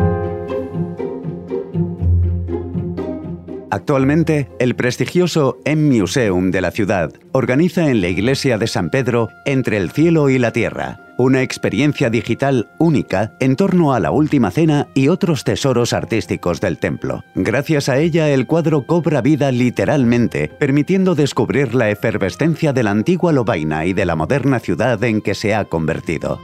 Actualmente, 3.71 4.49
el 4.59 4.75
prestigioso 4.75 5.59
M-Museum 5.63 6.51
de 6.51 6.61
la 6.61 6.71
ciudad 6.71 7.13
organiza 7.31 7.89
en 7.89 8.01
la 8.01 8.09
iglesia 8.09 8.57
de 8.57 8.67
San 8.67 8.89
Pedro 8.89 9.29
Entre 9.45 9.77
el 9.77 9.91
cielo 9.91 10.29
y 10.29 10.37
la 10.37 10.51
tierra, 10.51 11.04
una 11.17 11.41
experiencia 11.41 12.09
digital 12.09 12.67
única 12.77 13.31
en 13.39 13.55
torno 13.55 13.93
a 13.93 13.99
la 13.99 14.11
Última 14.11 14.51
Cena 14.51 14.87
y 14.93 15.07
otros 15.07 15.43
tesoros 15.43 15.93
artísticos 15.93 16.61
del 16.61 16.77
templo. 16.77 17.23
Gracias 17.35 17.89
a 17.89 17.97
ella 17.97 18.29
el 18.29 18.47
cuadro 18.47 18.85
cobra 18.85 19.21
vida 19.21 19.51
literalmente, 19.51 20.49
permitiendo 20.59 21.15
descubrir 21.15 21.75
la 21.75 21.89
efervescencia 21.89 22.73
de 22.73 22.83
la 22.83 22.91
antigua 22.91 23.31
Lobaina 23.31 23.85
y 23.85 23.93
de 23.93 24.05
la 24.05 24.15
moderna 24.15 24.59
ciudad 24.59 25.03
en 25.03 25.21
que 25.21 25.35
se 25.35 25.53
ha 25.53 25.65
convertido. 25.65 26.39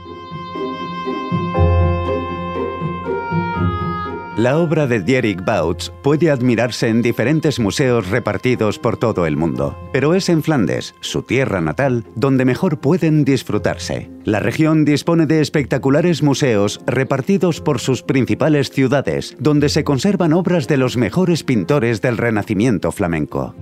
La 4.42 4.58
obra 4.58 4.88
de 4.88 4.98
Dierik 4.98 5.44
Bouts 5.44 5.92
puede 6.02 6.28
admirarse 6.28 6.88
en 6.88 7.00
diferentes 7.00 7.60
museos 7.60 8.08
repartidos 8.10 8.76
por 8.80 8.96
todo 8.96 9.24
el 9.24 9.36
mundo, 9.36 9.78
pero 9.92 10.14
es 10.14 10.28
en 10.28 10.42
Flandes, 10.42 10.96
su 10.98 11.22
tierra 11.22 11.60
natal, 11.60 12.04
donde 12.16 12.44
mejor 12.44 12.80
pueden 12.80 13.24
disfrutarse. 13.24 14.10
La 14.24 14.40
región 14.40 14.84
dispone 14.84 15.26
de 15.26 15.42
espectaculares 15.42 16.24
museos 16.24 16.80
repartidos 16.88 17.60
por 17.60 17.78
sus 17.78 18.02
principales 18.02 18.70
ciudades, 18.70 19.36
donde 19.38 19.68
se 19.68 19.84
conservan 19.84 20.32
obras 20.32 20.66
de 20.66 20.76
los 20.76 20.96
mejores 20.96 21.44
pintores 21.44 22.02
del 22.02 22.16
Renacimiento 22.16 22.90
flamenco. 22.90 23.54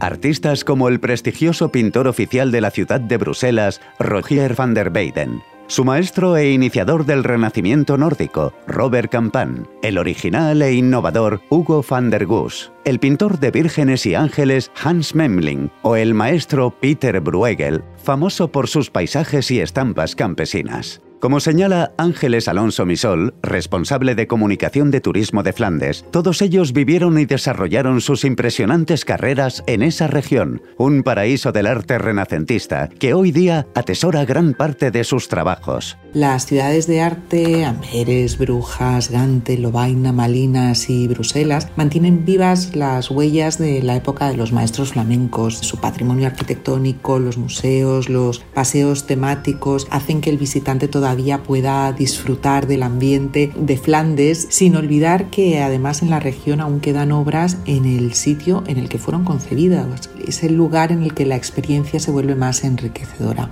Artistas 0.00 0.64
como 0.64 0.88
el 0.88 1.00
prestigioso 1.00 1.70
pintor 1.70 2.08
oficial 2.08 2.50
de 2.50 2.62
la 2.62 2.70
ciudad 2.70 2.98
de 2.98 3.18
Bruselas, 3.18 3.82
Rogier 3.98 4.54
van 4.54 4.72
der 4.72 4.90
Weyden, 4.90 5.42
su 5.70 5.84
maestro 5.84 6.36
e 6.36 6.50
iniciador 6.50 7.06
del 7.06 7.22
renacimiento 7.22 7.96
nórdico, 7.96 8.52
Robert 8.66 9.08
Campan, 9.12 9.68
el 9.82 9.98
original 9.98 10.60
e 10.62 10.72
innovador 10.72 11.42
Hugo 11.48 11.84
van 11.88 12.10
der 12.10 12.26
Goes, 12.26 12.72
el 12.84 12.98
pintor 12.98 13.38
de 13.38 13.52
vírgenes 13.52 14.04
y 14.04 14.16
ángeles 14.16 14.72
Hans 14.82 15.14
Memling 15.14 15.70
o 15.82 15.94
el 15.94 16.12
maestro 16.12 16.70
Peter 16.70 17.20
Bruegel, 17.20 17.84
famoso 18.02 18.50
por 18.50 18.66
sus 18.66 18.90
paisajes 18.90 19.52
y 19.52 19.60
estampas 19.60 20.16
campesinas. 20.16 21.00
Como 21.20 21.38
señala 21.40 21.92
Ángeles 21.98 22.48
Alonso 22.48 22.86
Misol, 22.86 23.34
responsable 23.42 24.14
de 24.14 24.26
comunicación 24.26 24.90
de 24.90 25.02
turismo 25.02 25.42
de 25.42 25.52
Flandes, 25.52 26.02
todos 26.10 26.40
ellos 26.40 26.72
vivieron 26.72 27.18
y 27.18 27.26
desarrollaron 27.26 28.00
sus 28.00 28.24
impresionantes 28.24 29.04
carreras 29.04 29.62
en 29.66 29.82
esa 29.82 30.06
región, 30.06 30.62
un 30.78 31.02
paraíso 31.02 31.52
del 31.52 31.66
arte 31.66 31.98
renacentista 31.98 32.88
que 32.88 33.12
hoy 33.12 33.32
día 33.32 33.66
atesora 33.74 34.24
gran 34.24 34.54
parte 34.54 34.90
de 34.90 35.04
sus 35.04 35.28
trabajos. 35.28 35.98
Las 36.14 36.46
ciudades 36.46 36.86
de 36.86 37.02
arte, 37.02 37.66
Amberes, 37.66 38.38
Brujas, 38.38 39.10
Gante, 39.10 39.58
Lovaina, 39.58 40.12
Malinas 40.12 40.88
y 40.88 41.06
Bruselas, 41.06 41.68
mantienen 41.76 42.24
vivas 42.24 42.74
las 42.74 43.10
huellas 43.10 43.58
de 43.58 43.82
la 43.82 43.94
época 43.94 44.30
de 44.30 44.38
los 44.38 44.52
maestros 44.52 44.94
flamencos. 44.94 45.58
Su 45.58 45.76
patrimonio 45.76 46.28
arquitectónico, 46.28 47.18
los 47.18 47.36
museos, 47.36 48.08
los 48.08 48.38
paseos 48.38 49.06
temáticos 49.06 49.86
hacen 49.90 50.22
que 50.22 50.30
el 50.30 50.38
visitante 50.38 50.88
todavía 50.88 51.09
pueda 51.42 51.92
disfrutar 51.92 52.66
del 52.66 52.82
ambiente 52.82 53.52
de 53.56 53.76
Flandes, 53.76 54.46
sin 54.50 54.76
olvidar 54.76 55.30
que 55.30 55.62
además 55.62 56.02
en 56.02 56.10
la 56.10 56.20
región 56.20 56.60
aún 56.60 56.80
quedan 56.80 57.12
obras 57.12 57.58
en 57.66 57.84
el 57.84 58.14
sitio 58.14 58.64
en 58.66 58.78
el 58.78 58.88
que 58.88 58.98
fueron 58.98 59.24
concebidas. 59.24 60.10
Es 60.26 60.42
el 60.42 60.54
lugar 60.54 60.92
en 60.92 61.02
el 61.02 61.14
que 61.14 61.26
la 61.26 61.36
experiencia 61.36 62.00
se 62.00 62.10
vuelve 62.10 62.34
más 62.34 62.64
enriquecedora. 62.64 63.50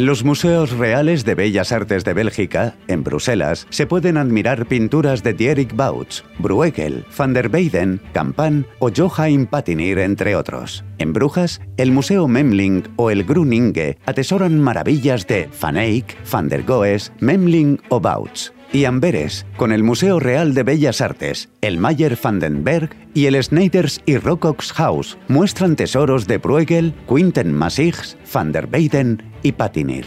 En 0.00 0.06
los 0.06 0.24
Museos 0.24 0.70
Reales 0.70 1.26
de 1.26 1.34
Bellas 1.34 1.72
Artes 1.72 2.06
de 2.06 2.14
Bélgica, 2.14 2.74
en 2.88 3.04
Bruselas, 3.04 3.66
se 3.68 3.86
pueden 3.86 4.16
admirar 4.16 4.64
pinturas 4.64 5.22
de 5.22 5.34
Dierik 5.34 5.76
Bouts, 5.76 6.24
Bruegel, 6.38 7.04
van 7.14 7.34
der 7.34 7.50
Weyden, 7.50 8.00
Campan 8.14 8.66
o 8.78 8.88
Joachim 8.90 9.44
Patinir, 9.44 9.98
entre 9.98 10.36
otros. 10.36 10.84
En 10.96 11.12
Brujas, 11.12 11.60
el 11.76 11.92
Museo 11.92 12.28
Memling 12.28 12.84
o 12.96 13.10
el 13.10 13.24
Gruninge 13.24 13.98
atesoran 14.06 14.58
maravillas 14.58 15.26
de 15.26 15.50
Van 15.60 15.76
Eyck, 15.76 16.16
van 16.32 16.48
der 16.48 16.62
Goes, 16.62 17.12
Memling 17.20 17.78
o 17.90 18.00
Bouts 18.00 18.54
y 18.72 18.84
Amberes, 18.84 19.46
con 19.56 19.72
el 19.72 19.82
Museo 19.82 20.20
Real 20.20 20.54
de 20.54 20.62
Bellas 20.62 21.00
Artes, 21.00 21.48
el 21.60 21.78
Mayer 21.78 22.18
Vandenberg 22.22 22.90
y 23.14 23.26
el 23.26 23.42
Schneiders 23.42 24.00
y 24.06 24.16
Rocox 24.16 24.72
House 24.72 25.18
muestran 25.28 25.76
tesoros 25.76 26.26
de 26.26 26.38
Bruegel, 26.38 26.94
Quinten 27.08 27.52
Massigs, 27.52 28.16
van 28.32 28.52
der 28.52 28.68
Weyden 28.70 29.22
y 29.42 29.52
Patinir. 29.52 30.06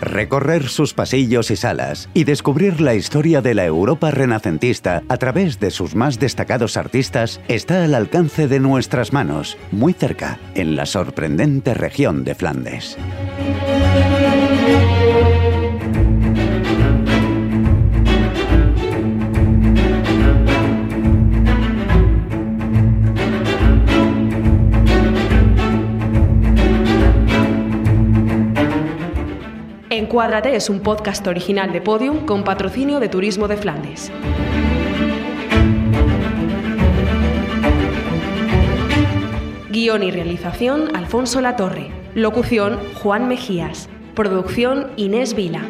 Recorrer 0.00 0.68
sus 0.68 0.94
pasillos 0.94 1.50
y 1.50 1.56
salas 1.56 2.08
y 2.14 2.24
descubrir 2.24 2.80
la 2.80 2.94
historia 2.94 3.42
de 3.42 3.54
la 3.54 3.64
Europa 3.64 4.10
renacentista 4.10 5.02
a 5.08 5.16
través 5.16 5.58
de 5.58 5.70
sus 5.70 5.94
más 5.94 6.20
destacados 6.20 6.76
artistas 6.76 7.40
está 7.48 7.82
al 7.82 7.94
alcance 7.94 8.46
de 8.46 8.60
nuestras 8.60 9.12
manos, 9.12 9.58
muy 9.72 9.92
cerca, 9.94 10.38
en 10.54 10.76
la 10.76 10.86
sorprendente 10.86 11.74
región 11.74 12.24
de 12.24 12.34
Flandes. 12.34 12.96
Encuádrate 30.16 30.56
es 30.56 30.70
un 30.70 30.80
podcast 30.80 31.26
original 31.26 31.72
de 31.74 31.82
Podium 31.82 32.24
con 32.24 32.42
patrocinio 32.42 33.00
de 33.00 33.10
Turismo 33.10 33.48
de 33.48 33.58
Flandes. 33.58 34.10
Guión 39.68 40.02
y 40.02 40.10
realización 40.10 40.96
Alfonso 40.96 41.42
Latorre. 41.42 41.90
Locución 42.14 42.78
Juan 42.94 43.28
Mejías. 43.28 43.90
Producción 44.14 44.90
Inés 44.96 45.34
Vila. 45.34 45.60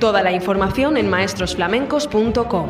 Toda 0.00 0.22
la 0.22 0.32
información 0.32 0.98
en 0.98 1.08
maestrosflamencos.com. 1.08 2.68